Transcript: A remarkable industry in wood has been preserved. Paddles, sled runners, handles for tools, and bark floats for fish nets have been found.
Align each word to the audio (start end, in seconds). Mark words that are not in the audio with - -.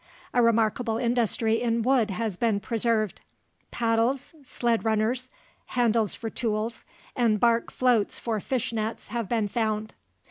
A 0.33 0.41
remarkable 0.41 0.97
industry 0.97 1.61
in 1.61 1.83
wood 1.83 2.09
has 2.09 2.35
been 2.35 2.59
preserved. 2.59 3.21
Paddles, 3.69 4.33
sled 4.41 4.83
runners, 4.83 5.29
handles 5.67 6.15
for 6.15 6.31
tools, 6.31 6.85
and 7.15 7.39
bark 7.39 7.69
floats 7.71 8.17
for 8.17 8.39
fish 8.39 8.73
nets 8.73 9.09
have 9.09 9.29
been 9.29 9.47
found. 9.47 9.93